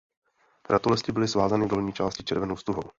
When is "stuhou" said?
2.57-2.83